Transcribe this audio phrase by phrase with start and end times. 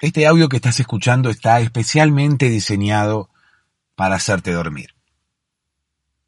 [0.00, 3.28] Este audio que estás escuchando está especialmente diseñado
[3.96, 4.94] para hacerte dormir.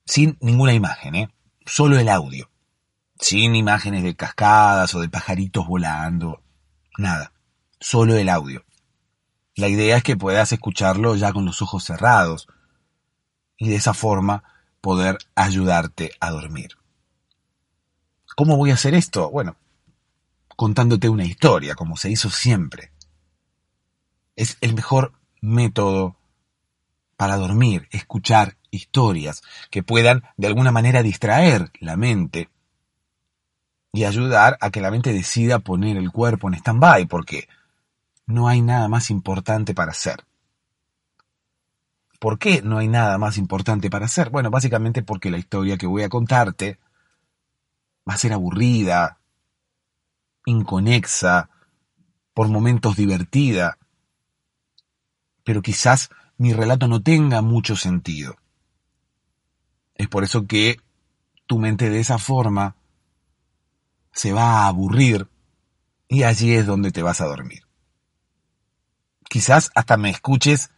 [0.05, 1.31] Sin ninguna imagen, ¿eh?
[1.65, 2.51] Solo el audio.
[3.19, 6.43] Sin imágenes de cascadas o de pajaritos volando.
[6.99, 7.33] Nada.
[7.81, 8.63] Solo el audio.
[9.57, 12.49] La idea es que puedas escucharlo ya con los ojos cerrados
[13.57, 14.45] y de esa forma
[14.83, 16.73] poder ayudarte a dormir.
[18.37, 19.31] ¿Cómo voy a hacer esto?
[19.31, 19.57] Bueno,
[20.57, 22.92] contándote una historia, como se hizo siempre
[24.43, 26.17] es el mejor método
[27.17, 32.49] para dormir, escuchar historias que puedan de alguna manera distraer la mente
[33.93, 37.49] y ayudar a que la mente decida poner el cuerpo en stand-by, porque
[38.27, 40.25] no hay nada más importante para hacer.
[42.19, 44.31] ¿Por qué no hay nada más importante para hacer?
[44.31, 46.79] Bueno, básicamente porque la historia que voy a contarte
[48.09, 49.19] va a ser aburrida,
[50.47, 51.51] inconexa,
[52.35, 53.79] por momentos divertida,
[55.45, 58.37] pero quizás mi relato no tenga mucho sentido.
[59.95, 60.79] Es por eso que
[61.47, 62.77] tu mente de esa forma
[64.13, 65.29] se va a aburrir
[66.09, 67.63] y allí es donde te vas a dormir.
[69.29, 70.71] Quizás hasta me escuches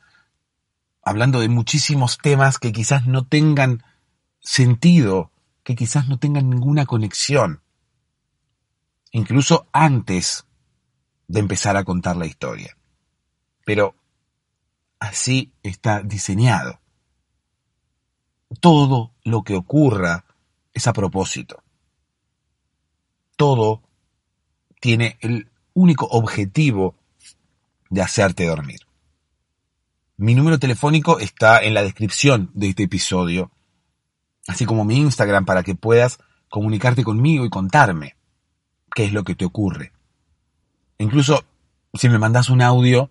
[1.02, 3.84] hablando de muchísimos temas que quizás no tengan
[4.40, 7.62] sentido, que quizás no tengan ninguna conexión,
[9.10, 10.46] incluso antes
[11.26, 12.76] de empezar a contar la historia.
[13.64, 13.96] Pero
[15.04, 16.80] Así está diseñado.
[18.58, 20.24] Todo lo que ocurra
[20.72, 21.62] es a propósito.
[23.36, 23.82] Todo
[24.80, 26.94] tiene el único objetivo
[27.90, 28.80] de hacerte dormir.
[30.16, 33.50] Mi número telefónico está en la descripción de este episodio,
[34.46, 36.18] así como mi Instagram para que puedas
[36.48, 38.16] comunicarte conmigo y contarme
[38.94, 39.92] qué es lo que te ocurre.
[40.96, 41.44] Incluso
[41.92, 43.10] si me mandas un audio,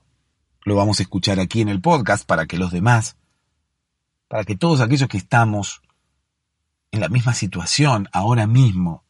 [0.66, 3.18] lo vamos a escuchar aquí en el podcast para que los demás,
[4.28, 5.82] para que todos aquellos que estamos
[6.92, 9.04] en la misma situación ahora mismo,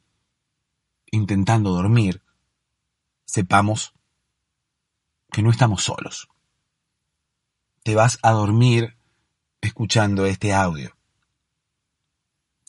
[1.12, 2.24] intentando dormir,
[3.26, 3.94] sepamos
[5.32, 6.30] que no estamos solos.
[7.84, 8.98] Te vas a dormir
[9.62, 10.96] escuchando este audio.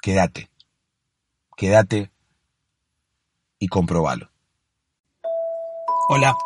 [0.02, 0.50] Quédate,
[1.56, 2.10] quédate
[3.58, 4.30] y comprobalo.
[6.08, 6.36] Hola,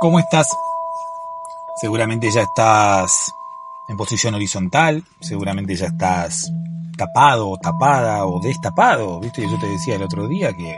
[0.00, 0.48] ¿cómo estás?
[1.76, 3.34] Seguramente ya estás
[3.88, 6.52] en posición horizontal, seguramente ya estás
[6.96, 9.42] tapado o tapada o destapado, ¿viste?
[9.42, 10.76] Yo te decía el otro día que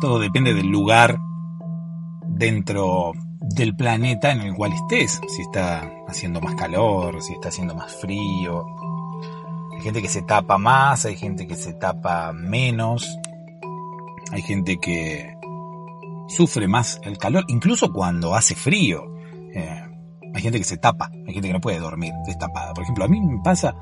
[0.00, 1.18] todo depende del lugar
[2.26, 7.74] dentro del planeta en el cual estés, si está haciendo más calor, si está haciendo
[7.74, 8.64] más frío.
[9.74, 13.18] Hay gente que se tapa más, hay gente que se tapa menos,
[14.32, 15.36] hay gente que
[16.28, 19.09] sufre más el calor, incluso cuando hace frío.
[20.34, 22.72] Hay gente que se tapa, hay gente que no puede dormir destapada.
[22.72, 23.74] Por ejemplo, a mí me pasa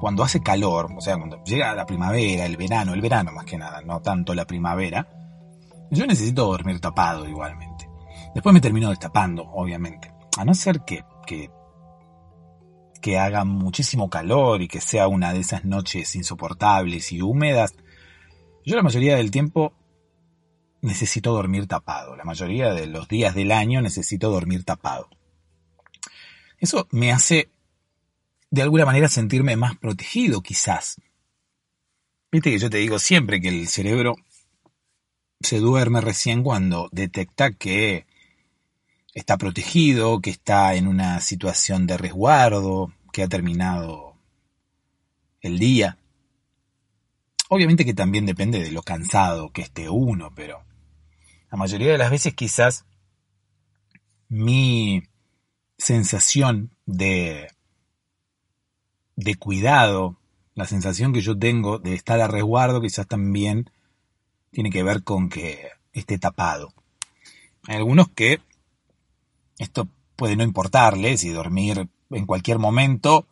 [0.00, 3.58] cuando hace calor, o sea, cuando llega la primavera, el verano, el verano más que
[3.58, 5.08] nada, no tanto la primavera,
[5.90, 7.88] yo necesito dormir tapado igualmente.
[8.34, 10.12] Después me termino destapando, obviamente.
[10.36, 11.50] A no ser que, que,
[13.00, 17.74] que haga muchísimo calor y que sea una de esas noches insoportables y húmedas,
[18.64, 19.72] yo la mayoría del tiempo
[20.82, 22.14] necesito dormir tapado.
[22.16, 25.08] La mayoría de los días del año necesito dormir tapado.
[26.58, 27.50] Eso me hace,
[28.50, 30.96] de alguna manera, sentirme más protegido, quizás.
[32.30, 34.16] Viste que yo te digo siempre que el cerebro
[35.40, 38.06] se duerme recién cuando detecta que
[39.14, 44.16] está protegido, que está en una situación de resguardo, que ha terminado
[45.40, 45.98] el día.
[47.48, 50.64] Obviamente que también depende de lo cansado que esté uno, pero
[51.50, 52.84] la mayoría de las veces quizás
[54.28, 55.02] mi
[55.78, 57.48] sensación de,
[59.16, 60.16] de cuidado,
[60.54, 63.70] la sensación que yo tengo de estar a resguardo quizás también
[64.50, 66.74] tiene que ver con que esté tapado.
[67.66, 68.40] Hay algunos que
[69.58, 73.26] esto puede no importarles y dormir en cualquier momento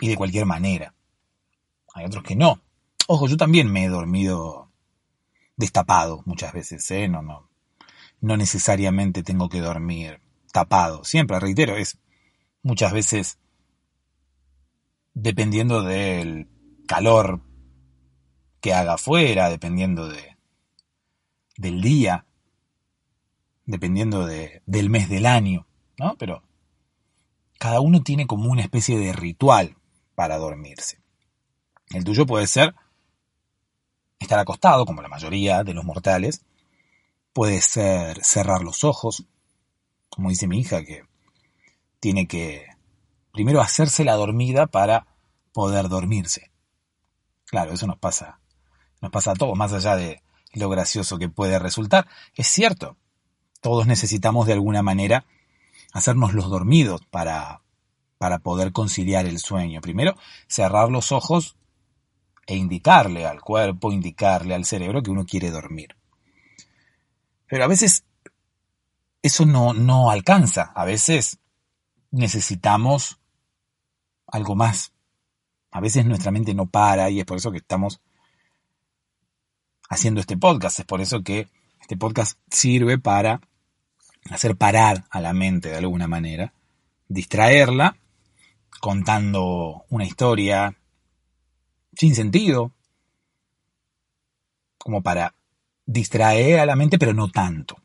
[0.00, 0.94] y de cualquier manera.
[1.94, 2.60] Hay otros que no.
[3.08, 4.70] Ojo, yo también me he dormido
[5.56, 7.08] destapado muchas veces, ¿eh?
[7.08, 7.48] No, no,
[8.20, 10.20] no necesariamente tengo que dormir
[11.04, 11.98] Siempre, reitero, es
[12.62, 13.38] muchas veces
[15.14, 16.48] dependiendo del
[16.86, 17.40] calor
[18.60, 20.36] que haga afuera, dependiendo de,
[21.56, 22.26] del día,
[23.66, 25.66] dependiendo de, del mes del año,
[25.98, 26.16] ¿no?
[26.18, 26.42] Pero
[27.58, 29.76] cada uno tiene como una especie de ritual
[30.14, 31.00] para dormirse.
[31.90, 32.74] El tuyo puede ser
[34.18, 36.42] estar acostado, como la mayoría de los mortales,
[37.32, 39.24] puede ser cerrar los ojos,
[40.18, 41.04] como dice mi hija, que
[42.00, 42.66] tiene que
[43.32, 45.06] primero hacerse la dormida para
[45.52, 46.50] poder dormirse.
[47.44, 48.40] Claro, eso nos pasa,
[49.00, 50.20] nos pasa a todos, más allá de
[50.54, 52.08] lo gracioso que puede resultar.
[52.34, 52.96] Es cierto,
[53.60, 55.24] todos necesitamos de alguna manera
[55.92, 57.62] hacernos los dormidos para,
[58.18, 59.80] para poder conciliar el sueño.
[59.80, 60.16] Primero,
[60.48, 61.54] cerrar los ojos
[62.48, 65.94] e indicarle al cuerpo, indicarle al cerebro que uno quiere dormir.
[67.46, 68.02] Pero a veces
[69.22, 70.72] eso no, no alcanza.
[70.74, 71.38] A veces
[72.10, 73.18] necesitamos
[74.26, 74.92] algo más.
[75.70, 78.00] A veces nuestra mente no para y es por eso que estamos
[79.88, 80.80] haciendo este podcast.
[80.80, 81.48] Es por eso que
[81.80, 83.40] este podcast sirve para
[84.30, 86.52] hacer parar a la mente de alguna manera,
[87.08, 87.96] distraerla
[88.80, 90.76] contando una historia
[91.94, 92.72] sin sentido,
[94.76, 95.34] como para
[95.84, 97.76] distraer a la mente, pero no tanto.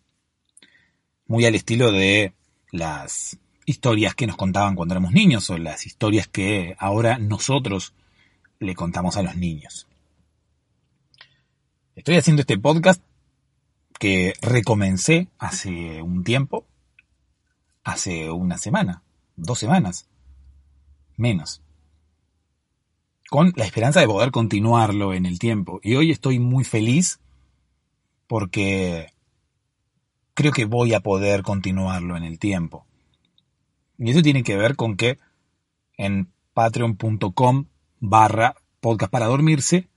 [1.28, 2.34] Muy al estilo de
[2.72, 7.94] las historias que nos contaban cuando éramos niños o las historias que ahora nosotros
[8.60, 9.88] le contamos a los niños.
[11.96, 13.02] Estoy haciendo este podcast
[14.00, 16.66] que recomencé hace un tiempo,
[17.84, 19.04] hace una semana,
[19.36, 20.08] dos semanas,
[21.16, 21.62] menos,
[23.30, 25.80] con la esperanza de poder continuarlo en el tiempo.
[25.84, 27.20] Y hoy estoy muy feliz
[28.28, 29.13] porque
[30.34, 32.86] creo que voy a poder continuarlo en el tiempo.
[33.98, 35.20] Y eso tiene que ver con que
[35.98, 37.66] en patreon.com
[38.00, 39.88] barra podcast para dormirse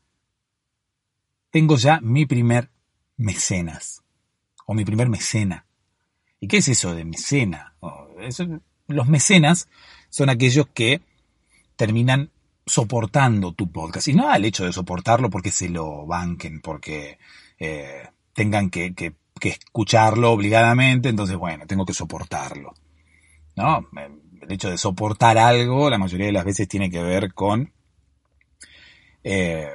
[1.50, 2.70] tengo ya mi primer
[3.16, 4.02] mecenas
[4.66, 5.66] o mi primer mecena.
[6.38, 7.74] ¿Y qué es eso de mecena?
[8.88, 9.68] los mecenas
[10.10, 11.00] son aquellos que
[11.76, 12.30] terminan
[12.66, 14.08] soportando tu podcast.
[14.08, 17.18] Y no al hecho de soportarlo porque se lo banquen, porque
[17.58, 22.74] eh, tengan que, escucharlo obligadamente, entonces bueno, tengo que soportarlo.
[23.56, 23.88] ¿No?
[24.42, 27.72] El hecho de soportar algo, la mayoría de las veces tiene que ver con
[29.28, 29.70] eh,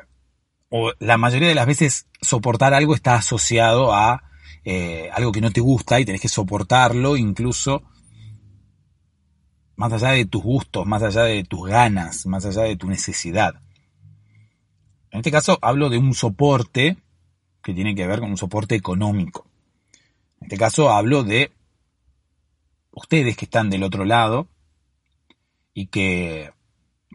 [0.69, 4.23] o la mayoría de las veces soportar algo está asociado a
[4.63, 7.83] eh, algo que no te gusta y tenés que soportarlo incluso
[9.75, 13.55] más allá de tus gustos, más allá de tus ganas, más allá de tu necesidad.
[15.09, 16.97] En este caso hablo de un soporte
[17.61, 19.50] que tiene que ver con un soporte económico.
[20.41, 21.51] En este caso hablo de
[22.91, 24.47] ustedes que están del otro lado
[25.73, 26.51] y que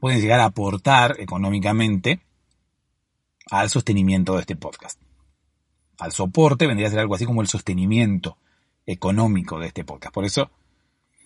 [0.01, 2.21] pueden llegar a aportar económicamente
[3.51, 5.01] al sostenimiento de este podcast.
[5.99, 8.39] Al soporte vendría a ser algo así como el sostenimiento
[8.87, 10.15] económico de este podcast.
[10.15, 10.51] Por eso,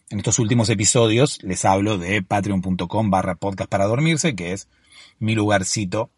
[0.08, 4.68] en estos últimos episodios les hablo de patreon.com barra podcast para dormirse, que es
[5.18, 6.10] mi lugarcito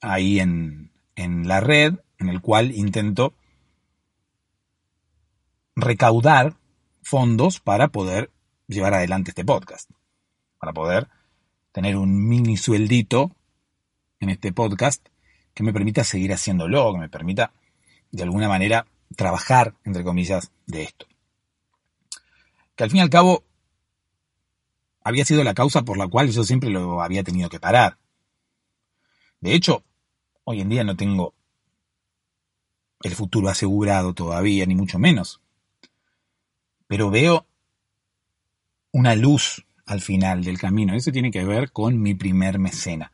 [0.00, 3.34] ahí en, en la red, en el cual intento
[5.80, 6.56] recaudar
[7.02, 8.30] fondos para poder
[8.68, 9.90] llevar adelante este podcast.
[10.58, 11.08] Para poder
[11.72, 13.32] tener un mini sueldito
[14.20, 15.06] en este podcast
[15.54, 17.52] que me permita seguir haciéndolo, que me permita
[18.10, 18.86] de alguna manera
[19.16, 21.06] trabajar, entre comillas, de esto.
[22.76, 23.44] Que al fin y al cabo
[25.02, 27.98] había sido la causa por la cual yo siempre lo había tenido que parar.
[29.40, 29.84] De hecho,
[30.44, 31.34] hoy en día no tengo
[33.02, 35.40] el futuro asegurado todavía, ni mucho menos.
[36.90, 37.46] Pero veo
[38.90, 40.92] una luz al final del camino.
[40.92, 43.12] Eso tiene que ver con mi primer mecena.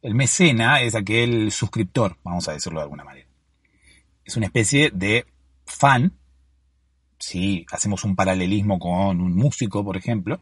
[0.00, 3.28] El mecena es aquel suscriptor, vamos a decirlo de alguna manera.
[4.24, 5.26] Es una especie de
[5.66, 6.14] fan,
[7.18, 10.40] si hacemos un paralelismo con un músico, por ejemplo,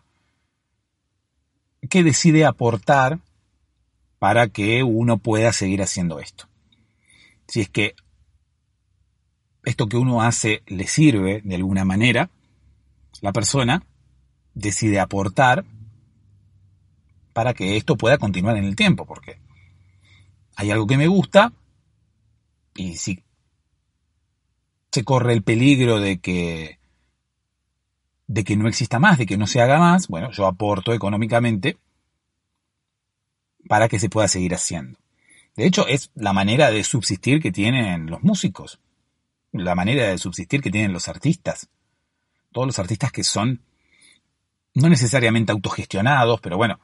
[1.89, 3.19] que decide aportar
[4.21, 6.49] para que uno pueda seguir haciendo esto.
[7.49, 7.97] Si es que
[9.65, 12.31] esto que uno hace le sirve de alguna manera,
[13.21, 13.85] la persona
[14.55, 15.65] decide aportar
[17.33, 19.39] para que esto pueda continuar en el tiempo, porque
[20.57, 21.53] hay algo que me gusta
[22.75, 23.23] y si
[24.91, 26.79] se corre el peligro de que
[28.27, 31.79] de que no exista más, de que no se haga más, bueno, yo aporto económicamente
[33.69, 34.99] para que se pueda seguir haciendo.
[35.57, 38.79] De hecho, es la manera de subsistir que tienen los músicos,
[39.53, 41.69] la manera de subsistir que tienen los artistas.
[42.53, 43.63] Todos los artistas que son
[44.75, 46.81] no necesariamente autogestionados, pero bueno,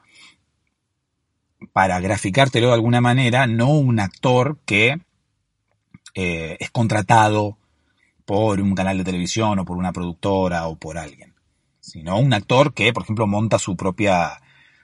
[1.73, 4.97] para graficártelo de alguna manera, no un actor que
[6.13, 7.57] eh, es contratado
[8.25, 11.33] por un canal de televisión o por una productora o por alguien,
[11.79, 14.41] sino un actor que, por ejemplo, monta su propia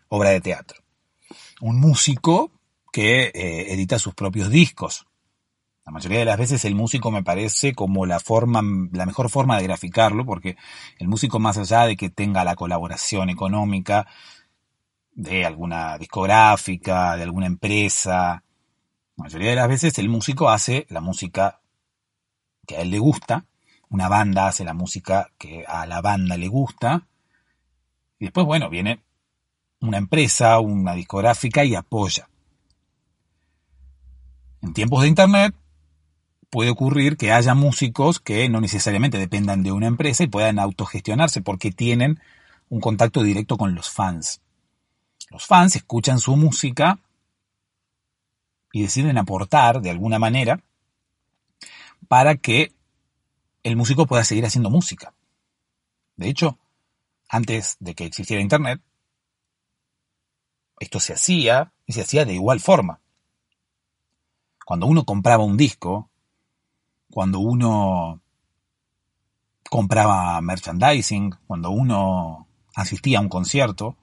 [0.08, 0.82] obra de teatro.
[1.60, 2.52] Un músico
[2.92, 5.08] que eh, edita sus propios discos.
[5.86, 8.62] La mayoría de las veces el músico me parece como la forma,
[8.94, 10.56] la mejor forma de graficarlo, porque
[10.98, 14.08] el músico más allá de que tenga la colaboración económica
[15.14, 18.44] de alguna discográfica, de alguna empresa,
[19.16, 21.60] la mayoría de las veces el músico hace la música
[22.66, 23.46] que a él le gusta,
[23.90, 27.06] una banda hace la música que a la banda le gusta,
[28.20, 29.04] y después, bueno, viene
[29.82, 32.30] una empresa, una discográfica y apoya.
[34.62, 35.54] En tiempos de Internet
[36.54, 41.42] puede ocurrir que haya músicos que no necesariamente dependan de una empresa y puedan autogestionarse
[41.42, 42.22] porque tienen
[42.70, 44.40] un contacto directo con los fans.
[45.32, 47.00] Los fans escuchan su música
[48.72, 50.64] y deciden aportar de alguna manera
[52.08, 52.72] para que
[53.64, 55.16] el músico pueda seguir haciendo música.
[56.18, 56.60] De hecho,
[57.30, 58.80] antes de que existiera Internet,
[60.80, 63.00] esto se hacía y se hacía de igual forma.
[64.64, 66.12] Cuando uno compraba un disco,
[67.14, 68.22] cuando uno
[69.70, 73.96] compraba merchandising, cuando uno asistía a un concierto,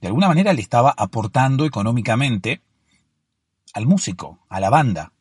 [0.00, 2.62] de alguna manera le estaba aportando económicamente
[3.74, 5.12] al músico, a la banda,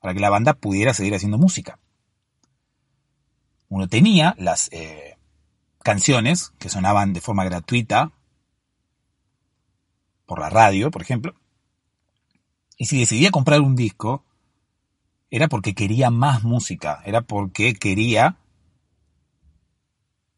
[0.00, 1.78] para que la banda pudiera seguir haciendo música.
[3.68, 5.16] Uno tenía las eh,
[5.84, 8.10] canciones que sonaban de forma gratuita
[10.26, 11.36] por la radio, por ejemplo,
[12.76, 14.24] y si decidía comprar un disco,
[15.32, 18.36] era porque quería más música, era porque quería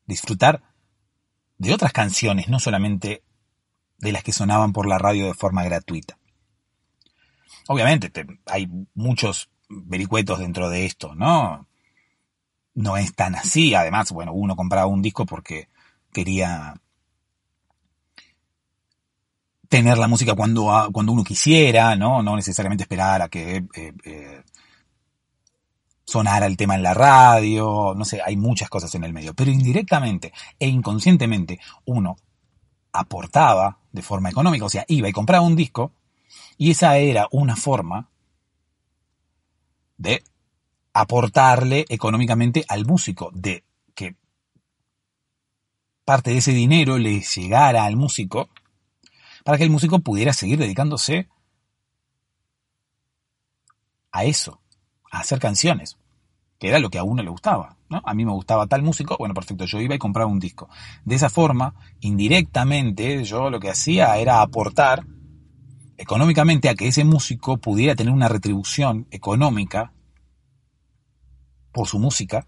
[0.07, 0.63] disfrutar
[1.59, 3.25] de otras canciones, no solamente
[3.99, 6.17] de las que sonaban por la radio de forma gratuita.
[7.67, 8.13] Obviamente
[8.47, 11.67] hay muchos vericuetos dentro de esto, ¿no?
[12.75, 15.69] No es tan así, además, bueno, uno compraba un disco porque
[16.13, 16.81] quería
[19.69, 22.23] tener la música cuando, cuando uno quisiera, ¿no?
[22.23, 24.45] No necesariamente esperar a que eh, eh,
[26.15, 29.51] sonara el tema en la radio, no sé, hay muchas cosas en el medio, pero
[29.51, 32.15] indirectamente e inconscientemente uno
[32.93, 35.91] aportaba de forma económica, o sea, iba y compraba un disco
[36.57, 38.11] y esa era una forma
[39.97, 40.23] de
[40.93, 44.15] aportarle económicamente al músico, de que
[46.05, 48.51] parte de ese dinero le llegara al músico
[49.43, 51.29] para que el músico pudiera seguir dedicándose
[54.13, 54.61] a eso,
[55.11, 55.99] a hacer canciones,
[56.69, 57.77] era lo que a uno le gustaba.
[57.89, 58.03] ¿no?
[58.05, 60.69] A mí me gustaba tal músico, bueno, perfecto, yo iba y compraba un disco.
[61.05, 65.07] De esa forma, indirectamente, yo lo que hacía era aportar
[65.97, 69.93] económicamente a que ese músico pudiera tener una retribución económica
[71.73, 72.47] por su música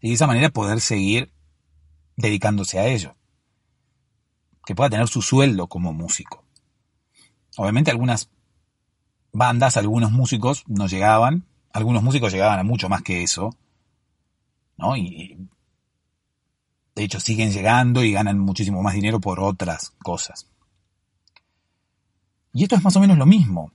[0.00, 1.32] y de esa manera poder seguir
[2.16, 3.16] dedicándose a ello.
[4.64, 6.44] Que pueda tener su sueldo como músico.
[7.56, 8.30] Obviamente algunas
[9.32, 13.56] bandas, algunos músicos no llegaban, algunos músicos llegaban a mucho más que eso,
[14.76, 14.96] ¿no?
[14.96, 15.48] Y
[16.94, 20.46] de hecho siguen llegando y ganan muchísimo más dinero por otras cosas.
[22.52, 23.72] Y esto es más o menos lo mismo.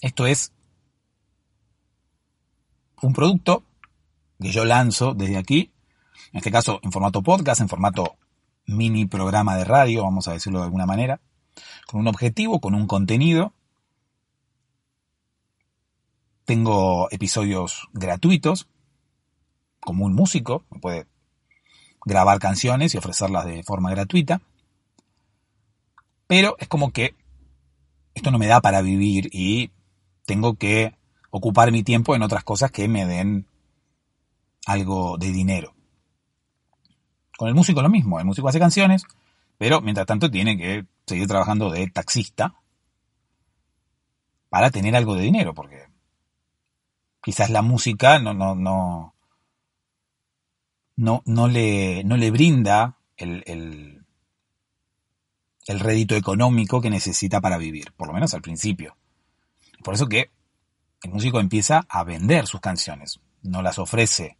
[0.00, 0.52] Esto es
[3.02, 3.64] un producto
[4.40, 5.72] que yo lanzo desde aquí,
[6.32, 8.16] en este caso en formato podcast, en formato
[8.66, 11.20] mini programa de radio, vamos a decirlo de alguna manera,
[11.86, 13.52] con un objetivo, con un contenido.
[16.48, 18.68] Tengo episodios gratuitos,
[19.80, 21.06] como un músico, me puede
[22.06, 24.40] grabar canciones y ofrecerlas de forma gratuita.
[26.26, 27.14] Pero es como que
[28.14, 29.72] esto no me da para vivir y
[30.24, 30.96] tengo que
[31.28, 33.46] ocupar mi tiempo en otras cosas que me den
[34.64, 35.74] algo de dinero.
[37.36, 39.02] Con el músico lo mismo, el músico hace canciones,
[39.58, 42.54] pero mientras tanto tiene que seguir trabajando de taxista
[44.48, 45.97] para tener algo de dinero, porque
[47.22, 49.14] quizás la música no, no, no,
[50.96, 54.04] no, no, le, no le brinda el, el,
[55.66, 58.96] el rédito económico que necesita para vivir, por lo menos al principio.
[59.84, 60.30] Por eso que
[61.02, 64.36] el músico empieza a vender sus canciones, no las ofrece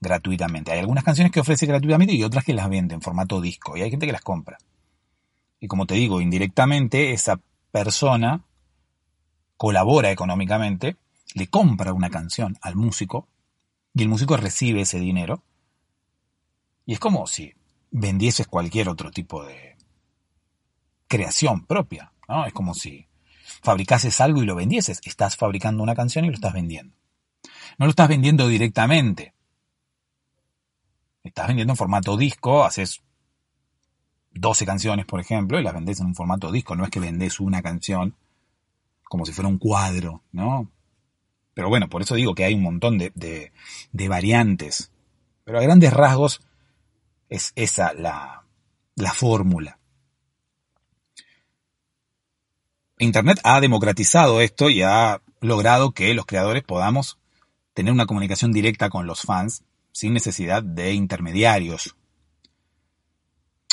[0.00, 0.72] gratuitamente.
[0.72, 3.82] Hay algunas canciones que ofrece gratuitamente y otras que las vende en formato disco, y
[3.82, 4.58] hay gente que las compra.
[5.58, 7.40] Y como te digo, indirectamente esa
[7.70, 8.44] persona
[9.56, 10.96] colabora económicamente,
[11.34, 13.28] le compra una canción al músico
[13.94, 15.42] y el músico recibe ese dinero.
[16.86, 17.54] Y es como si
[17.90, 19.72] vendieses cualquier otro tipo de,
[21.12, 22.46] creación propia, ¿no?
[22.46, 23.06] Es como si
[23.60, 24.98] fabricases algo y lo vendieses.
[25.04, 26.96] Estás fabricando una canción y lo estás vendiendo.
[27.76, 29.34] No lo estás vendiendo directamente.
[31.22, 33.02] Estás vendiendo en formato disco, haces
[34.30, 36.76] 12 canciones, por ejemplo, y las vendes en un formato disco.
[36.76, 38.16] No es que vendes una canción
[39.02, 40.70] como si fuera un cuadro, ¿no?
[41.54, 44.90] Pero bueno, por eso digo que hay un montón de, de, variantes.
[45.44, 46.40] Pero a grandes rasgos
[47.28, 48.44] es esa la,
[48.94, 49.78] la fórmula.
[52.98, 57.18] Internet ha democratizado esto y ha logrado que los creadores podamos
[57.74, 61.96] tener una comunicación directa con los fans sin necesidad de intermediarios.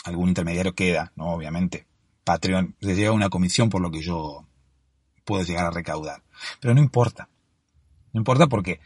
[0.04, 1.34] Algún intermediario queda, ¿no?
[1.34, 1.86] Obviamente.
[2.24, 4.46] Patreon se lleva una comisión por lo que yo
[5.24, 6.24] puedo llegar a recaudar.
[6.60, 7.30] Pero no importa.
[8.14, 8.80] No importa porque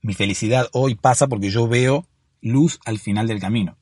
[0.00, 2.06] mi felicidad hoy pasa porque yo veo
[2.40, 3.76] luz al final del camino.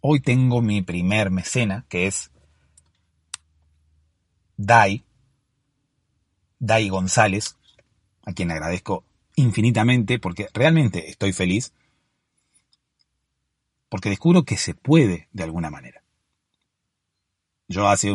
[0.00, 2.30] Hoy tengo mi primer mecena, que es
[4.56, 5.04] Dai,
[6.58, 7.56] Dai González,
[8.24, 9.04] a quien agradezco
[9.36, 11.72] infinitamente porque realmente estoy feliz,
[13.88, 16.02] porque descubro que se puede de alguna manera.
[17.66, 18.12] Yo hace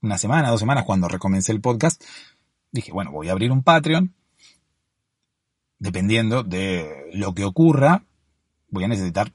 [0.00, 2.02] una semana, dos semanas, cuando recomencé el podcast,
[2.72, 4.14] dije, bueno, voy a abrir un Patreon,
[5.78, 8.04] dependiendo de lo que ocurra,
[8.68, 9.32] voy a necesitar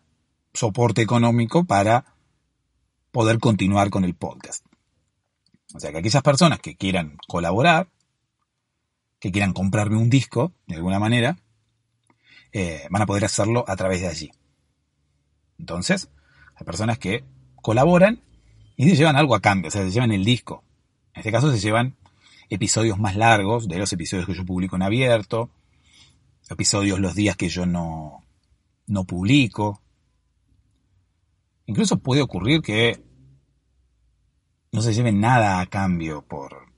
[0.53, 2.05] soporte económico para
[3.11, 4.65] poder continuar con el podcast.
[5.73, 7.89] O sea que aquellas personas que quieran colaborar,
[9.19, 11.37] que quieran comprarme un disco, de alguna manera,
[12.51, 14.31] eh, van a poder hacerlo a través de allí.
[15.59, 16.09] Entonces,
[16.55, 17.23] hay personas que
[17.61, 18.21] colaboran
[18.75, 20.63] y se llevan algo a cambio, o sea, se llevan el disco.
[21.13, 21.97] En este caso se llevan
[22.49, 25.49] episodios más largos de los episodios que yo publico en abierto,
[26.49, 28.23] episodios los días que yo no,
[28.87, 29.81] no publico.
[31.65, 33.03] Incluso puede ocurrir que
[34.71, 36.71] no se lleven nada a cambio por,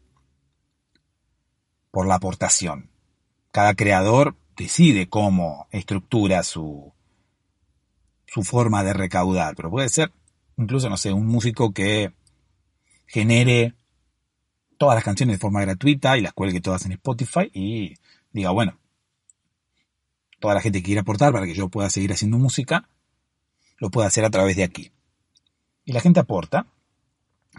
[1.91, 2.89] por la aportación.
[3.51, 6.93] Cada creador decide cómo estructura su,
[8.25, 10.11] su forma de recaudar, pero puede ser
[10.59, 12.13] incluso, no sé, un músico que
[13.07, 13.75] genere
[14.79, 17.93] todas las canciones de forma gratuita y las cuelgue todas en Spotify y
[18.31, 18.79] diga, bueno,
[20.39, 22.89] toda la gente que quiere aportar para que yo pueda seguir haciendo música,
[23.77, 24.91] lo puede hacer a través de aquí.
[25.85, 26.65] Y la gente aporta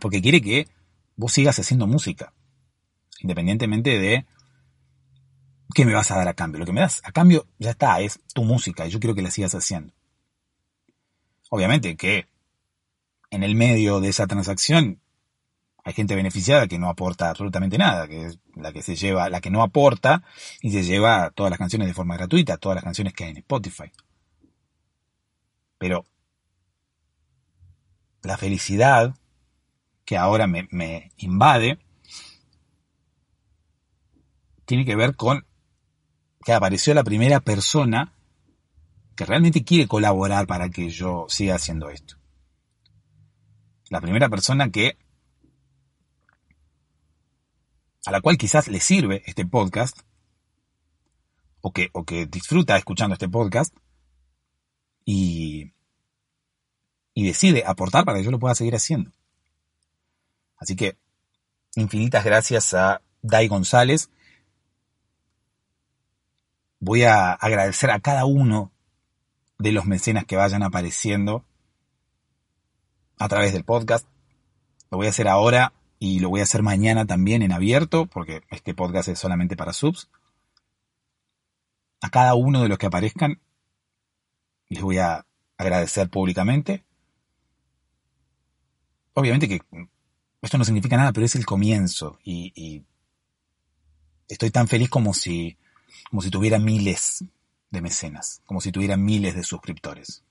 [0.01, 0.67] porque quiere que
[1.15, 2.33] vos sigas haciendo música
[3.23, 4.27] independientemente de
[5.75, 6.59] qué me vas a dar a cambio.
[6.59, 9.23] Lo que me das a cambio ya está, es tu música y yo quiero que
[9.23, 9.93] la sigas haciendo.
[11.51, 12.27] Obviamente que
[13.31, 15.01] en el medio de esa transacción
[15.85, 19.41] hay gente beneficiada que no aporta absolutamente nada, que es la que se lleva, la
[19.41, 20.23] que no aporta
[20.61, 23.39] y se lleva todas las canciones de forma gratuita, todas las canciones que hay en
[23.39, 23.91] Spotify.
[25.79, 26.05] Pero
[28.23, 29.15] la felicidad
[30.05, 31.79] que ahora me, me invade
[34.67, 35.47] tiene que ver con
[36.45, 38.15] que apareció la primera persona
[39.17, 42.17] que realmente quiere colaborar para que yo siga haciendo esto.
[43.89, 44.97] La primera persona que
[48.07, 49.99] a la cual quizás le sirve este podcast
[51.61, 53.77] o que, o que disfruta escuchando este podcast
[55.05, 55.73] y,
[57.15, 59.11] y decide aportar para que yo lo pueda seguir haciendo.
[60.57, 60.97] Así que
[61.77, 64.11] infinitas gracias a Dai González
[66.81, 68.73] voy a agradecer a cada uno
[69.59, 71.45] de los mecenas que vayan apareciendo
[73.19, 74.07] a través del podcast.
[74.91, 78.43] Lo voy a hacer ahora y lo voy a hacer mañana también en abierto, porque
[78.51, 80.09] este podcast es solamente para subs.
[82.01, 83.39] A cada uno de los que aparezcan
[84.71, 85.27] les voy a
[85.59, 86.85] agradecer públicamente.
[89.13, 89.61] Obviamente que
[90.41, 92.83] esto no significa nada, pero es el comienzo y,
[94.27, 95.59] estoy tan feliz como si
[96.09, 97.25] como si tuviera miles
[97.71, 100.25] de mecenas, como si tuviera miles de suscriptores.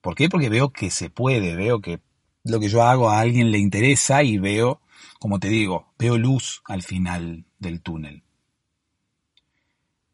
[0.00, 0.28] ¿Por qué?
[0.28, 2.00] Porque veo que se puede, veo que
[2.44, 4.80] lo que yo hago a alguien le interesa y veo,
[5.18, 8.22] como te digo, veo luz al final del túnel.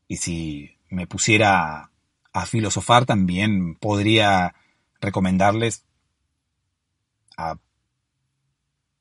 [0.06, 1.90] Y si me pusiera
[2.32, 4.54] a filosofar también podría
[5.00, 5.84] recomendarles
[7.36, 7.58] a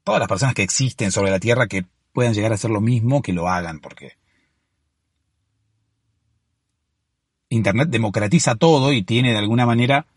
[0.04, 3.22] todas las personas que existen sobre la Tierra que puedan llegar a hacer lo mismo,
[3.22, 4.18] que lo hagan, porque
[7.50, 10.08] Internet democratiza todo y tiene de alguna manera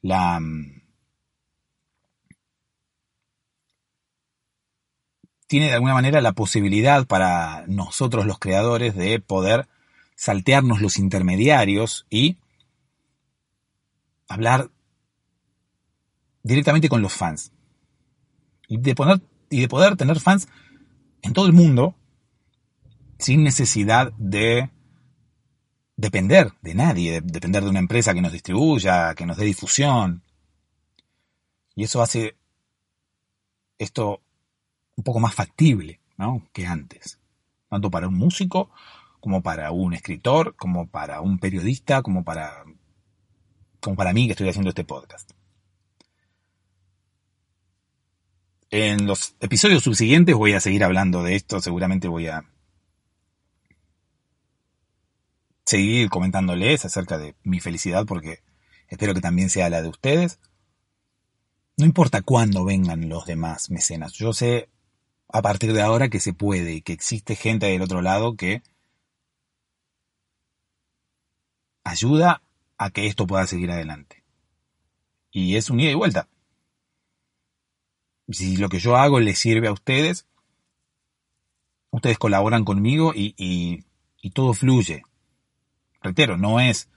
[0.00, 0.40] la...
[5.52, 9.68] tiene de alguna manera la posibilidad para nosotros los creadores de poder
[10.16, 12.38] saltearnos los intermediarios y
[14.28, 14.70] hablar
[16.42, 17.52] directamente con los fans.
[18.66, 20.48] Y de, poner, y de poder tener fans
[21.20, 21.96] en todo el mundo
[23.18, 24.70] sin necesidad de
[25.96, 30.22] depender de nadie, depender de una empresa que nos distribuya, que nos dé difusión.
[31.74, 32.38] Y eso hace
[33.76, 34.21] esto
[35.02, 36.02] un poco más factible.
[36.22, 36.46] ¿no?
[36.52, 37.18] que antes.
[37.68, 38.70] Tanto para un músico,
[39.20, 42.64] como para un escritor, como para un periodista, como para,
[43.80, 45.30] como para mí que estoy haciendo este podcast.
[48.70, 52.44] En los episodios subsiguientes voy a seguir hablando de esto, seguramente voy a
[55.66, 58.42] seguir comentándoles acerca de mi felicidad porque
[58.88, 60.38] espero que también sea la de ustedes.
[61.76, 64.68] No importa cuándo vengan los demás mecenas, yo sé
[65.32, 68.62] a partir de ahora que se puede y que existe gente del otro lado que
[71.84, 72.42] ayuda
[72.78, 74.24] a que esto pueda seguir adelante.
[75.30, 76.28] Y es un ida y vuelta
[78.32, 80.26] si lo que yo hago les sirve a ustedes,
[81.90, 85.02] ustedes colaboran conmigo y, y, todo fluye.
[86.00, 86.88] Reitero, no es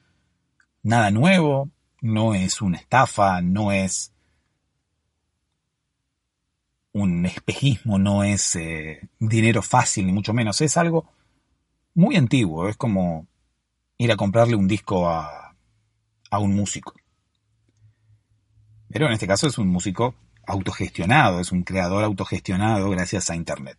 [0.84, 1.69] nada nuevo,
[2.02, 4.13] no es una estafa, no es
[6.95, 10.62] un espejismo, no es eh, dinero fácil, ni mucho menos.
[10.62, 11.12] Es algo
[11.93, 13.27] muy antiguo, es como
[13.97, 15.58] ir a comprarle un disco a,
[16.31, 16.93] a un músico.
[18.88, 20.15] Pero en este caso es un músico
[20.47, 23.77] autogestionado, es un creador autogestionado gracias a Internet.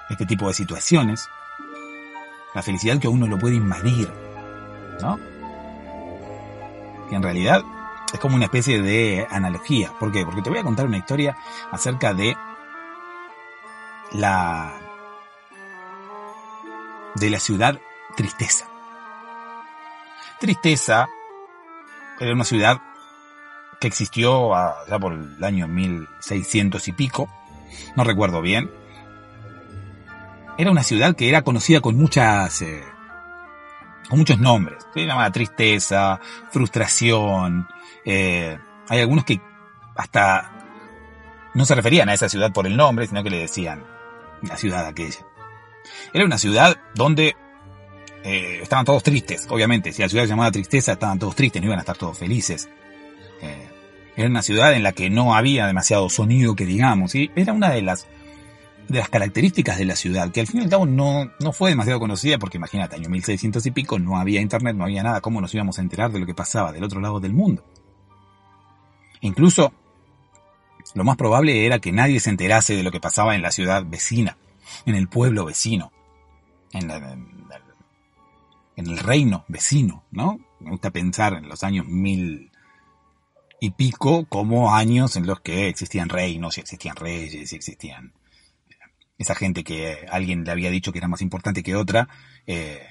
[0.08, 1.28] este tipo de situaciones.
[2.54, 4.08] La felicidad que a uno lo puede invadir.
[5.02, 5.18] ¿No?
[7.08, 7.64] Que en realidad
[8.12, 9.92] es como una especie de analogía.
[9.98, 10.24] ¿Por qué?
[10.24, 11.36] Porque te voy a contar una historia
[11.70, 12.36] acerca de
[14.12, 14.72] la
[17.14, 17.78] de la ciudad
[18.16, 18.66] Tristeza.
[20.38, 21.08] Tristeza
[22.20, 22.80] era una ciudad
[23.80, 27.28] que existió allá por el año 1600 y pico,
[27.96, 28.70] no recuerdo bien.
[30.56, 32.84] Era una ciudad que era conocida con muchas, eh,
[34.08, 34.86] con muchos nombres.
[34.92, 37.66] Se llamaba tristeza, frustración.
[38.04, 39.40] Eh, hay algunos que
[39.96, 40.52] hasta
[41.54, 43.84] no se referían a esa ciudad por el nombre, sino que le decían
[44.42, 45.26] la ciudad aquella.
[46.12, 47.36] Era una ciudad donde
[48.24, 49.92] eh, estaban todos tristes, obviamente.
[49.92, 52.68] Si la ciudad se llamaba Tristeza, estaban todos tristes, no iban a estar todos felices.
[53.40, 53.68] Eh,
[54.16, 57.70] era una ciudad en la que no había demasiado sonido que digamos, y era una
[57.70, 58.06] de las,
[58.88, 61.70] de las características de la ciudad, que al fin y al cabo no, no fue
[61.70, 65.40] demasiado conocida, porque imagínate, año 1600 y pico, no había internet, no había nada, ¿cómo
[65.40, 67.64] nos íbamos a enterar de lo que pasaba del otro lado del mundo?
[69.20, 69.72] Incluso,
[70.94, 73.84] lo más probable era que nadie se enterase de lo que pasaba en la ciudad
[73.86, 74.36] vecina,
[74.84, 75.92] en el pueblo vecino,
[76.72, 77.16] en la,
[78.76, 80.38] en el reino vecino, ¿no?
[80.60, 82.50] Me gusta pensar en los años mil
[83.60, 88.12] y pico como años en los que existían reinos y existían reyes y existían
[89.18, 92.08] esa gente que alguien le había dicho que era más importante que otra,
[92.46, 92.88] eh,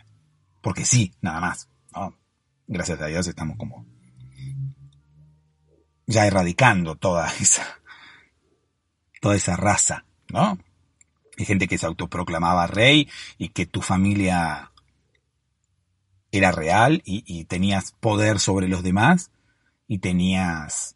[0.61, 1.69] porque sí, nada más.
[2.65, 3.85] Gracias a Dios estamos como
[6.07, 7.79] ya erradicando toda esa
[9.23, 10.59] toda esa raza, ¿no?
[11.37, 14.71] Hay gente que se autoproclamaba rey y que tu familia
[16.31, 19.31] era real y, tenías poder sobre los demás
[19.87, 20.95] y tenías...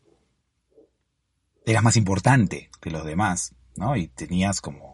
[1.65, 3.95] eras más importante que los demás, ¿no?
[3.95, 4.86] Y tenías como...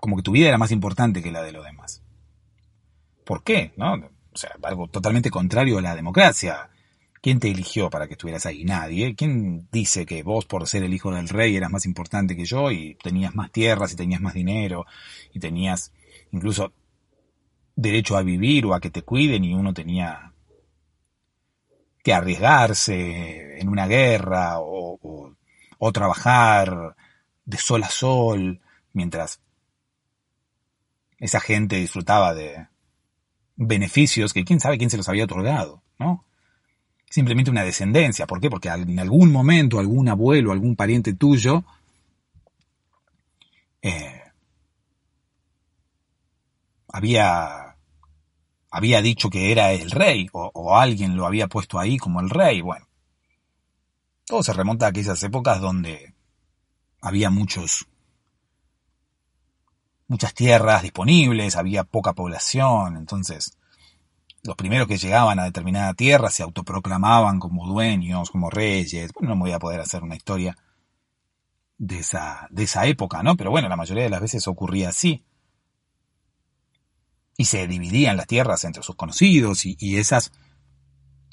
[0.00, 2.02] como que tu vida era más importante que la de los demás.
[3.24, 3.72] ¿Por qué?
[3.76, 3.94] ¿No?
[3.94, 6.70] O sea, algo totalmente contrario a la democracia.
[7.22, 8.64] ¿Quién te eligió para que estuvieras ahí?
[8.64, 9.14] Nadie.
[9.14, 12.70] ¿Quién dice que vos, por ser el hijo del rey, eras más importante que yo
[12.70, 14.86] y tenías más tierras y tenías más dinero
[15.32, 15.92] y tenías
[16.32, 16.72] incluso
[17.76, 20.32] derecho a vivir o a que te cuiden y uno tenía
[22.02, 25.36] que arriesgarse en una guerra o,
[25.92, 26.94] trabajar
[27.44, 28.60] de sol a sol
[28.92, 29.40] mientras
[31.20, 32.66] esa gente disfrutaba de
[33.56, 36.24] beneficios que quién sabe quién se los había otorgado, ¿no?
[37.08, 38.26] Simplemente una descendencia.
[38.26, 38.48] ¿Por qué?
[38.50, 41.64] Porque en algún momento algún abuelo, algún pariente tuyo
[43.82, 44.22] eh,
[46.88, 47.70] había
[48.70, 52.60] había dicho que era el rey, o, alguien lo había puesto ahí como el rey,
[52.60, 52.86] bueno.
[54.24, 56.14] Todo se remonta a aquellas épocas donde
[57.00, 57.88] había muchos,
[60.10, 63.56] muchas tierras disponibles, había poca población, entonces
[64.42, 69.12] los primeros que llegaban a determinada tierra se autoproclamaban como dueños, como reyes.
[69.12, 70.56] Bueno, no me voy a poder hacer una historia
[71.78, 73.36] de esa, de esa época, ¿no?
[73.36, 75.22] Pero bueno, la mayoría de las veces ocurría así.
[77.36, 80.32] Y se dividían las tierras entre sus conocidos y, y esas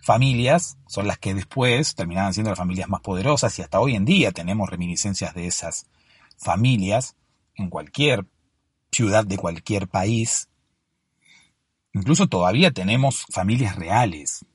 [0.04, 4.06] familias son las que después terminaban siendo las familias más poderosas y hasta hoy en
[4.06, 5.88] día tenemos reminiscencias de esas
[6.38, 7.16] familias
[7.56, 8.28] en cualquier
[8.92, 10.50] ciudad de cualquier país
[11.98, 14.46] Incluso todavía tenemos familias reales.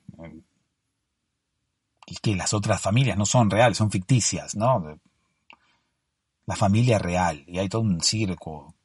[2.06, 5.00] Y que las otras familias no son reales, son ficticias, ¿no?
[6.46, 7.42] La familia real.
[7.48, 8.76] Y hay todo un circo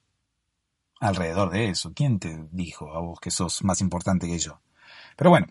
[1.00, 1.94] alrededor de eso.
[1.94, 4.60] ¿Quién te dijo a vos que sos más importante que yo?
[5.16, 5.48] Pero bueno,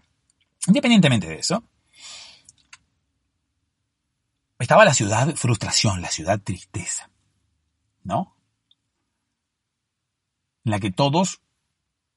[0.67, 1.63] independientemente de eso,
[4.59, 7.09] estaba la ciudad frustración, la ciudad tristeza,
[8.03, 8.36] ¿no?
[10.67, 11.41] En la que todos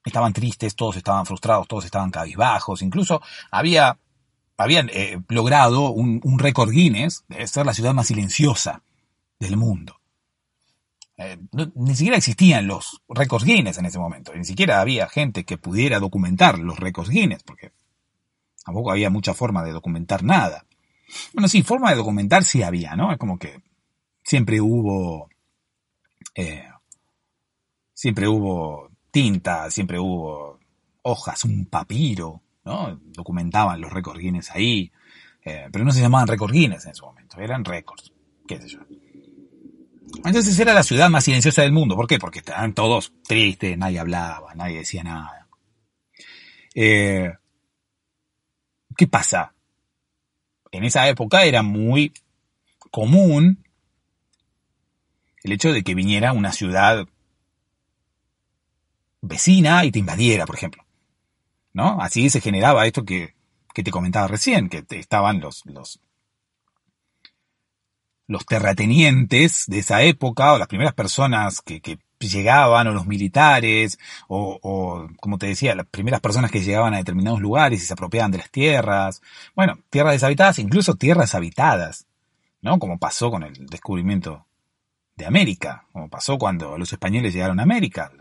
[0.04, 3.96] estaban tristes, todos estaban frustrados, todos estaban cabizbajos, incluso había,
[4.56, 8.82] habían eh, logrado un, récord Guinness de ser la ciudad más silenciosa
[9.38, 10.00] del mundo.
[11.16, 11.38] Eh,
[11.76, 16.00] ni siquiera existían los récords Guinness en ese momento, ni siquiera había gente que pudiera
[16.00, 17.70] documentar los récords Guinness, porque
[18.64, 20.66] tampoco había mucha forma de documentar nada.
[21.34, 23.12] Bueno, sí, forma de documentar sí había, ¿no?
[23.12, 23.62] Es como que
[24.24, 25.28] siempre hubo,
[26.34, 26.69] eh,
[28.00, 30.58] siempre hubo tinta, siempre hubo
[31.02, 32.98] hojas, un papiro, ¿no?
[33.12, 34.90] Documentaban los récords Guinness ahí,
[35.44, 38.10] eh, pero no se llamaban récords Guinness en ese momento, eran récords,
[38.48, 38.78] qué sé yo.
[40.24, 41.94] Entonces era la ciudad más silenciosa del mundo.
[41.94, 42.18] ¿Por qué?
[42.18, 45.46] Porque estaban todos tristes, nadie hablaba, nadie decía nada.
[46.74, 47.34] Eh,
[48.96, 49.52] ¿Qué pasa?
[50.72, 52.14] En esa época era muy
[52.90, 53.62] común
[55.42, 57.06] el hecho de que viniera una ciudad
[59.20, 60.84] vecina y te invadiera, por ejemplo.
[61.72, 62.00] ¿No?
[62.00, 63.34] Así se generaba esto que,
[63.72, 66.00] que te comentaba recién, que estaban los, los,
[68.26, 73.98] los terratenientes de esa época, o las primeras personas que, que llegaban, o los militares,
[74.28, 77.92] o, o, como te decía, las primeras personas que llegaban a determinados lugares y se
[77.92, 79.22] apropiaban de las tierras.
[79.54, 82.06] Bueno, tierras deshabitadas, incluso tierras habitadas,
[82.62, 82.78] ¿no?
[82.78, 84.46] Como pasó con el descubrimiento
[85.16, 88.12] de América, como pasó cuando los españoles llegaron a América.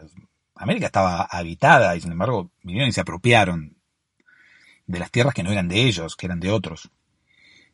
[0.60, 3.78] América estaba habitada y sin embargo vinieron y se apropiaron
[4.86, 6.91] de las tierras que no eran de ellos, que eran de otros.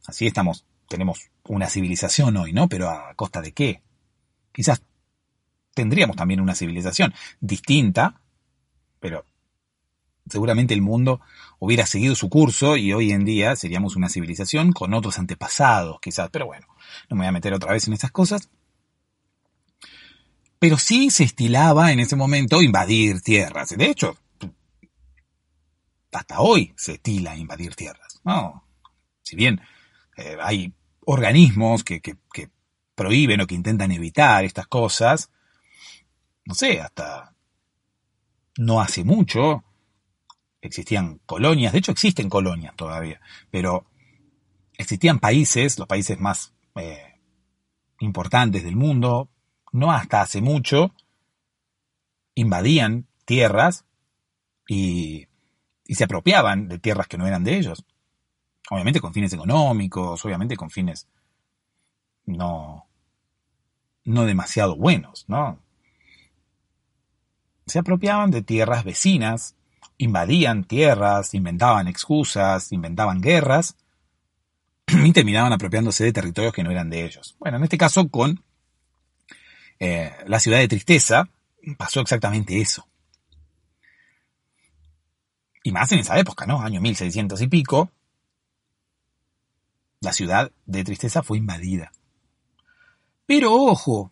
[0.06, 2.70] Así estamos, tenemos una civilización hoy, ¿no?
[2.70, 3.82] Pero a costa de qué?
[4.52, 4.84] Quizás
[5.74, 8.22] tendríamos también una civilización distinta,
[9.00, 9.26] pero
[10.30, 11.22] seguramente el mundo
[11.58, 16.30] hubiera seguido su curso y hoy en día seríamos una civilización con otros antepasados, quizás.
[16.30, 16.68] Pero bueno,
[17.10, 18.52] no me voy a meter otra vez en esas cosas
[20.60, 23.70] pero sí se estilaba en ese momento invadir tierras.
[23.70, 24.18] De hecho,
[26.12, 28.22] hasta hoy se estila invadir tierras.
[28.24, 28.66] ¿no?
[29.22, 29.62] Si bien
[30.18, 32.18] eh, hay organismos que, que,
[32.96, 35.30] prohíben o que intentan evitar estas cosas,
[36.46, 37.36] no sé, hasta
[38.58, 39.66] no hace mucho
[40.62, 43.20] existían colonias, de hecho existen colonias todavía,
[43.52, 43.86] pero
[44.78, 47.20] existían países, los países más eh,
[48.00, 49.30] importantes del mundo,
[49.76, 50.94] no hasta hace mucho,
[52.34, 53.86] invadían tierras
[54.68, 55.28] y,
[55.88, 57.86] se apropiaban de tierras que no eran de ellos.
[58.72, 61.08] Obviamente con fines económicos, obviamente con fines
[62.26, 62.88] no,
[64.06, 65.60] no demasiado buenos, ¿no?
[67.68, 69.56] Se apropiaban de tierras vecinas,
[69.98, 73.76] invadían tierras, inventaban excusas, inventaban guerras
[74.88, 77.36] y terminaban apropiándose de territorios que no eran de ellos.
[77.40, 78.42] Bueno, en este caso con
[79.80, 81.30] eh, la ciudad de Tristeza,
[81.78, 82.88] pasó exactamente eso.
[85.64, 86.62] Y más en esa época, ¿no?
[86.62, 87.92] Año 1600 y pico,
[90.00, 91.92] la ciudad de Tristeza fue invadida.
[93.26, 94.12] Pero ojo,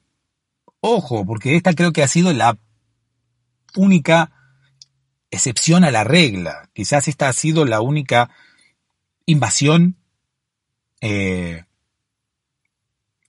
[0.80, 2.58] ojo, porque esta creo que ha sido la
[3.76, 4.32] única
[5.30, 6.70] excepción a la regla.
[6.74, 8.32] Quizás esta ha sido la única
[9.26, 9.98] invasión
[11.02, 11.66] eh,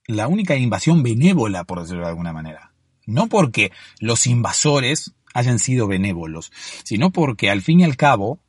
[0.07, 2.71] la única invasión benévola, por decirlo de alguna manera.
[3.05, 6.51] No porque los invasores hayan sido benévolos,
[6.83, 8.39] sino porque al fin y al cabo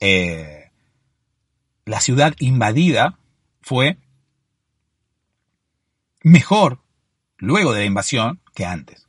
[0.00, 0.70] eh,
[1.84, 3.18] la ciudad invadida
[3.60, 3.98] fue
[6.22, 6.80] mejor
[7.36, 9.06] luego de la invasión que antes.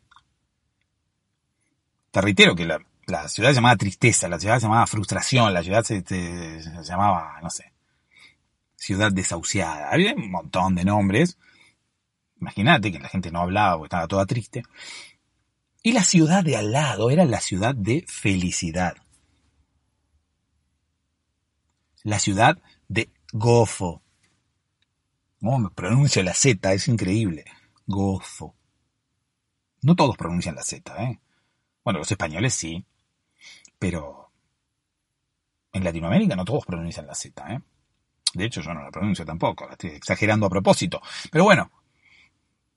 [2.12, 2.80] Te reitero que la,
[3.28, 6.04] ciudad se llamaba tristeza, la ciudad se llamaba frustración, la ciudad se
[6.84, 7.73] llamaba, no sé,
[8.84, 9.90] ciudad desahuciada.
[9.92, 11.38] Había un montón de nombres.
[12.40, 14.64] Imagínate que la gente no hablaba porque estaba toda triste.
[15.82, 18.96] Y la ciudad de al lado era la ciudad de felicidad.
[22.04, 24.02] la ciudad de Gozo.
[25.40, 26.74] ¿Cómo me pronuncio la Z?
[26.74, 27.46] Es increíble.
[27.88, 28.56] Gozo.
[29.82, 31.20] No todos pronuncian la Z, ¿eh?
[31.84, 32.86] Bueno, los españoles sí,
[33.78, 34.32] pero
[35.74, 37.62] en Latinoamérica no todos pronuncian la Z, ¿eh?
[38.34, 41.02] De hecho, yo no la pronuncio tampoco, la estoy exagerando a propósito.
[41.32, 41.72] Pero bueno,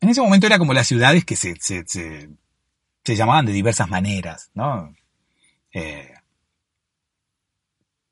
[0.01, 4.51] en ese momento era como las ciudades que se, se, se, llamaban de diversas maneras,
[4.55, 4.95] ¿no?
[5.73, 6.12] Eh,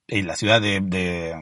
[0.08, 1.34] la ciudad de, de,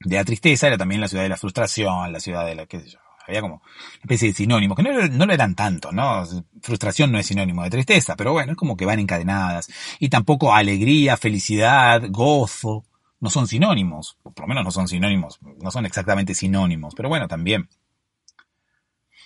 [0.00, 2.80] de, la tristeza era también la ciudad de la frustración, la ciudad de la, qué
[2.80, 6.24] sé yo, había como una especie de sinónimos, que no, no lo eran tanto, ¿no?
[6.62, 9.68] Frustración no es sinónimo de tristeza, pero bueno, es como que van encadenadas.
[9.98, 12.84] Y tampoco alegría, felicidad, gozo,
[13.20, 17.28] no son sinónimos, por lo menos no son sinónimos, no son exactamente sinónimos, pero bueno,
[17.28, 17.68] también.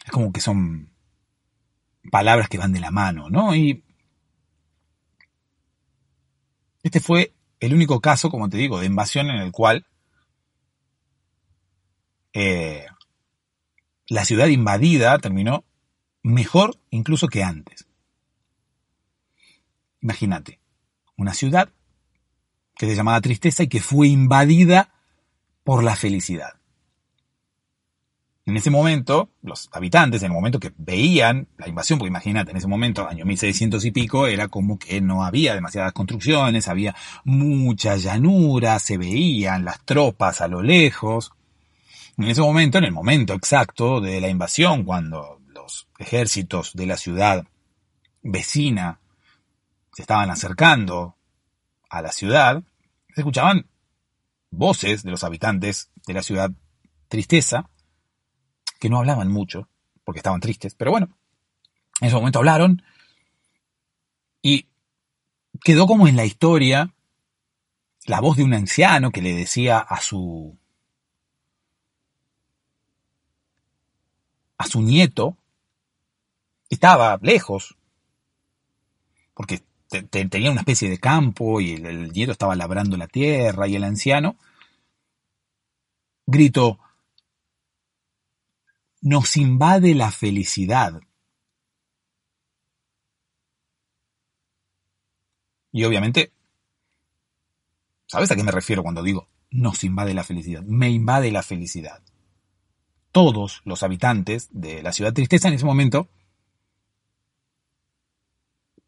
[0.05, 0.93] Es como que son
[2.11, 3.55] palabras que van de la mano, ¿no?
[3.55, 3.83] Y
[6.83, 9.87] este fue el único caso, como te digo, de invasión en el cual
[12.35, 12.87] eh,
[14.09, 15.65] la ciudad invadida terminó
[16.23, 17.87] mejor incluso que antes.
[20.03, 20.61] Imagínate,
[21.17, 21.71] una ciudad
[22.77, 24.91] que se llamaba tristeza y que fue invadida
[25.63, 26.55] por la felicidad.
[28.47, 32.59] En ese momento, los habitantes, en el momento que veían la invasión, porque imagínate, en
[32.59, 37.97] ese momento, año 1600 y pico, era como que no había demasiadas construcciones, había mucha
[37.97, 41.33] llanura, se veían las tropas a lo lejos.
[42.19, 46.99] En ese momento, en el momento exacto de la invasión, cuando los ejércitos de la
[46.99, 47.47] ciudad
[48.23, 49.01] vecina
[49.95, 51.14] se estaban acercando
[51.95, 52.63] a la ciudad,
[53.15, 53.67] se escuchaban
[54.51, 56.51] voces de los habitantes de la ciudad
[57.09, 57.71] tristeza,
[58.81, 59.69] que no hablaban mucho,
[60.05, 61.17] porque estaban tristes, pero bueno,
[62.01, 62.83] en ese momento hablaron
[64.43, 64.67] y
[65.63, 66.93] quedó como en la historia
[68.07, 70.59] la voz de un anciano que le decía a su
[74.57, 75.37] a su nieto,
[76.69, 77.77] estaba lejos,
[79.35, 83.85] porque tenía una especie de campo y el nieto estaba labrando la tierra y el
[83.85, 84.37] anciano
[86.27, 86.79] gritó,
[89.01, 91.01] nos invade la felicidad.
[95.73, 96.33] Y obviamente,
[98.07, 100.63] ¿sabes a qué me refiero cuando digo nos invade la felicidad?
[100.63, 102.03] Me invade la felicidad.
[103.13, 106.09] Todos los habitantes de la ciudad tristeza en ese momento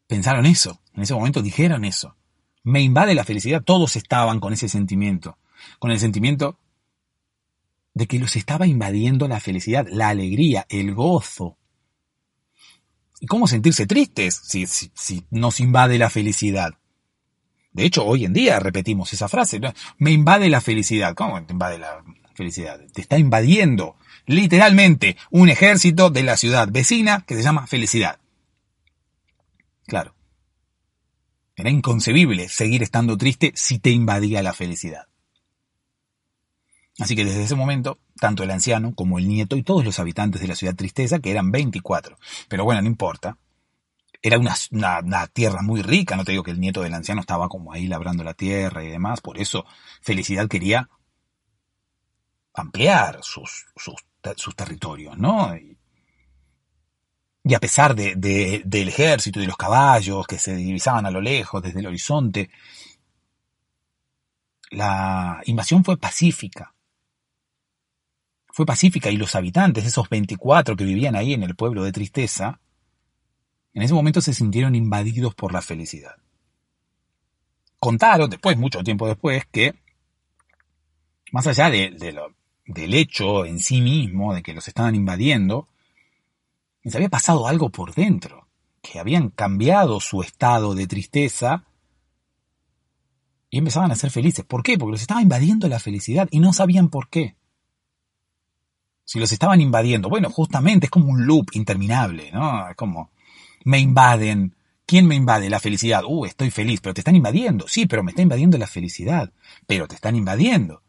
[0.07, 2.15] pensaron eso, en ese momento dijeron eso.
[2.63, 5.37] Me invade la felicidad, todos estaban con ese sentimiento,
[5.79, 6.57] con el sentimiento
[7.93, 11.57] de que los estaba invadiendo la felicidad, la alegría, el gozo.
[13.19, 16.75] ¿Y cómo sentirse tristes si, si, nos invade la felicidad?
[17.71, 19.59] De hecho, hoy en día repetimos esa frase,
[19.97, 21.15] me invade la felicidad.
[21.15, 22.03] ¿Cómo te invade la
[22.35, 22.79] felicidad?
[22.93, 28.19] Te está invadiendo literalmente un ejército de la ciudad vecina que se llama felicidad.
[29.87, 30.13] Claro.
[31.55, 35.07] Era inconcebible seguir estando triste si te invadía la felicidad.
[36.99, 40.41] Así que desde ese momento, tanto el anciano como el nieto y todos los habitantes
[40.41, 43.37] de la ciudad Tristeza, que eran 24, pero bueno, no importa,
[44.21, 47.71] era una, tierra muy rica, no te digo que el nieto del anciano estaba como
[47.71, 49.65] ahí labrando la tierra y demás, por eso
[50.01, 50.89] Felicidad quería
[52.53, 55.53] ampliar sus, sus, territorios, ¿no?
[57.55, 58.15] A pesar de,
[58.65, 62.49] del ejército y de los caballos que se divisaban a lo lejos desde el horizonte,
[64.71, 66.73] la invasión fue pacífica
[68.57, 72.59] fue pacífica y los habitantes, esos 24 que vivían ahí en el pueblo de tristeza,
[73.71, 76.15] en ese momento se sintieron invadidos por la felicidad.
[77.77, 79.75] Contaron después, mucho tiempo después, que
[81.31, 85.67] más allá del hecho en sí mismo, de que los estaban invadiendo,
[86.87, 88.47] les había pasado algo por dentro,
[88.81, 91.65] que habían cambiado su estado de tristeza
[93.49, 94.45] y empezaban a ser felices.
[94.45, 94.77] ¿Por qué?
[94.77, 97.37] Porque los estaba invadiendo la felicidad y no sabían por qué
[99.07, 102.69] si los estaban invadiendo, bueno, justamente es como un loop interminable, ¿no?
[102.69, 103.09] Es como,
[103.63, 104.53] me invaden.
[104.85, 105.49] ¿Quién me invade?
[105.49, 106.03] La felicidad.
[106.05, 107.69] Uh, estoy feliz, pero te están invadiendo.
[107.69, 109.31] Sí, pero me está invadiendo la felicidad.
[109.65, 110.81] Pero te están invadiendo.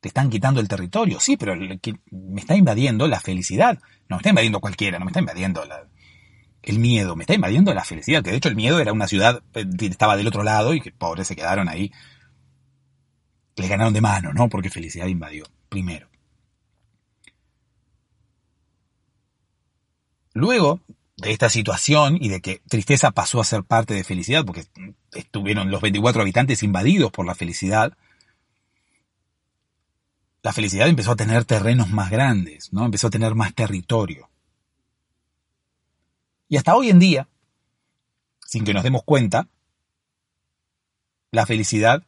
[0.00, 1.20] Te están quitando el territorio.
[1.20, 3.78] Sí, pero me está invadiendo la felicidad.
[4.08, 5.62] No me está invadiendo cualquiera, no me está invadiendo
[6.62, 8.22] el miedo, me está invadiendo la felicidad.
[8.22, 10.80] Que de hecho el miedo era una ciudad eh, que estaba del otro lado y
[10.80, 11.92] que pobres se quedaron ahí.
[13.56, 14.48] Le ganaron de mano, ¿no?
[14.48, 16.08] Porque felicidad invadió primero.
[20.32, 20.80] Luego
[21.20, 24.64] de esta situación y de que tristeza pasó a ser parte de felicidad, porque
[25.12, 27.92] estuvieron los 24 habitantes invadidos por la felicidad,
[30.42, 32.84] la felicidad empezó a tener terrenos más grandes, ¿no?
[32.84, 34.30] Empezó a tener más territorio.
[36.48, 37.28] Y hasta hoy en día,
[38.46, 39.48] sin que nos demos cuenta,
[41.30, 42.02] la felicidad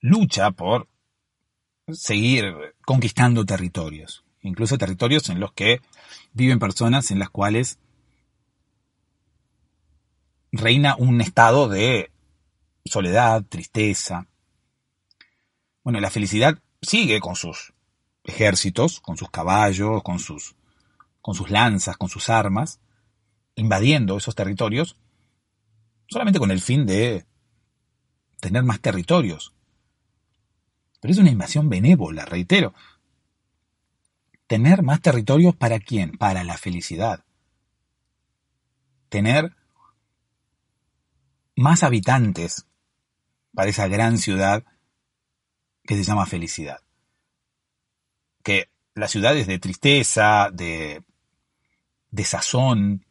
[0.00, 0.88] lucha por
[1.88, 5.80] seguir conquistando territorios, incluso territorios en los que
[6.32, 7.78] viven personas en las cuales
[10.52, 12.12] reina un estado de
[12.84, 14.26] soledad, tristeza.
[15.82, 17.72] Bueno, la felicidad sigue con sus
[18.24, 20.54] ejércitos, con sus caballos, con sus,
[21.20, 22.80] con sus lanzas, con sus armas,
[23.54, 24.96] invadiendo esos territorios,
[26.08, 27.26] solamente con el fin de
[28.40, 29.52] tener más territorios.
[31.00, 32.74] Pero es una invasión benévola, reitero.
[34.46, 36.12] Tener más territorios para quién?
[36.18, 37.24] Para la felicidad.
[39.08, 39.54] Tener
[41.56, 42.66] más habitantes
[43.54, 44.64] para esa gran ciudad
[45.90, 46.78] que se llama felicidad.
[48.44, 51.02] Que las ciudades de tristeza, de
[52.12, 53.04] desazón,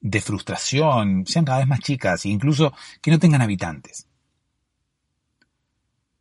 [0.00, 2.72] de frustración, sean cada vez más chicas e incluso
[3.02, 4.06] que no tengan habitantes.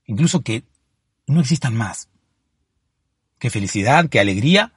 [0.05, 0.65] Incluso que
[1.27, 2.09] no existan más.
[3.37, 4.73] Que felicidad, que alegría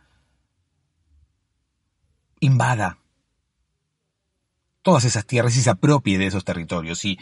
[2.38, 2.98] invada
[4.82, 7.02] todas esas tierras y se apropie de esos territorios.
[7.06, 7.18] Y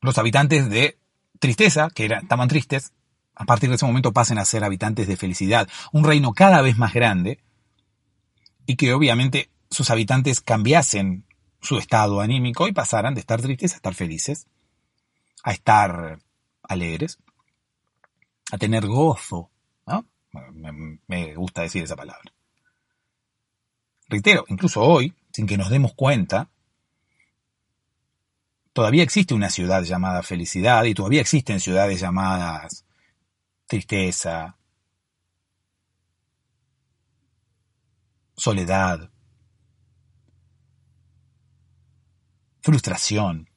[0.00, 0.98] los habitantes de
[1.38, 2.92] tristeza, que eran, estaban tristes,
[3.34, 5.68] a partir de ese momento pasen a ser habitantes de felicidad.
[5.92, 7.40] Un reino cada vez más grande
[8.66, 11.24] y que obviamente sus habitantes cambiasen
[11.60, 14.46] su estado anímico y pasaran de estar tristes a estar felices,
[15.42, 16.18] a estar
[16.62, 17.18] alegres,
[18.52, 19.50] a tener gozo.
[20.52, 22.30] Me, me gusta decir esa palabra.
[24.08, 26.50] Reitero, incluso hoy, sin que nos demos cuenta,
[28.76, 32.84] todavía existe una ciudad llamada felicidad y todavía existen ciudades llamadas
[33.64, 34.58] tristeza,
[38.36, 39.10] soledad,
[42.60, 43.48] frustración.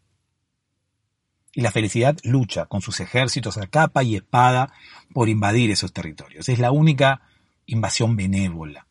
[1.51, 4.72] Y la felicidad lucha con sus ejércitos a capa y espada
[5.13, 6.47] por invadir esos territorios.
[6.47, 7.24] Es la única
[7.65, 8.88] invasión benévola.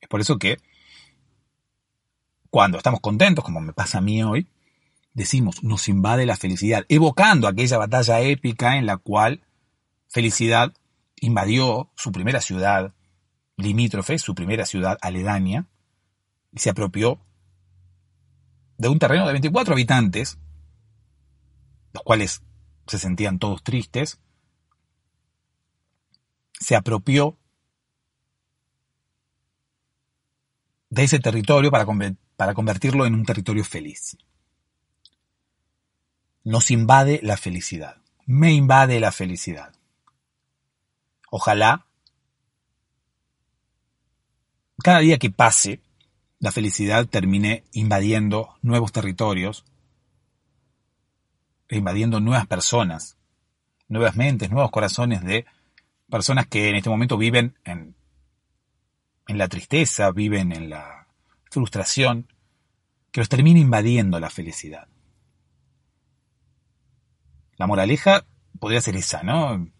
[0.00, 0.56] Es por eso que
[2.48, 4.48] cuando estamos contentos, como me pasa a mí hoy,
[5.18, 9.42] decimos, nos invade la felicidad, evocando aquella batalla épica en la cual
[10.06, 10.72] felicidad
[11.16, 12.94] invadió su primera ciudad
[13.56, 15.66] limítrofe, su primera ciudad aledaña,
[16.52, 17.18] y se apropió
[18.76, 20.38] de un terreno de 24 habitantes,
[21.92, 22.42] los cuales
[22.86, 24.20] se sentían todos tristes,
[26.60, 27.36] se apropió
[30.90, 31.86] de ese territorio para,
[32.36, 34.16] para convertirlo en un territorio feliz.
[36.48, 37.98] Nos invade la felicidad.
[38.24, 39.74] Me invade la felicidad.
[41.30, 41.84] Ojalá
[44.82, 45.82] cada día que pase,
[46.38, 49.66] la felicidad termine invadiendo nuevos territorios,
[51.68, 53.18] invadiendo nuevas personas,
[53.86, 55.44] nuevas mentes, nuevos corazones de
[56.08, 57.94] personas que en este momento viven en,
[59.26, 61.08] en la tristeza, viven en la
[61.50, 62.32] frustración,
[63.12, 64.88] que los termine invadiendo la felicidad.
[67.58, 68.26] La moraleja
[68.58, 69.70] podría ser esa, ¿no?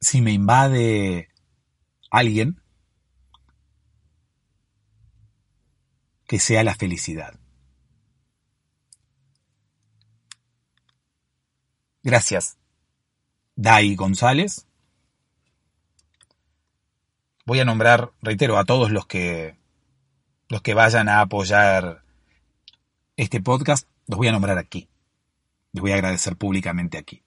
[0.00, 1.28] Si me invade
[2.10, 2.60] alguien,
[6.26, 7.38] que sea la felicidad.
[12.02, 12.56] Gracias.
[13.56, 14.66] Dai González
[17.50, 19.56] voy a nombrar, reitero, a todos los que,
[20.48, 22.04] los que vayan a apoyar
[23.16, 24.89] este podcast, los voy a nombrar aquí.
[25.72, 27.22] Les voy a agradecer públicamente aquí.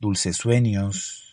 [0.00, 1.31] Dulces sueños,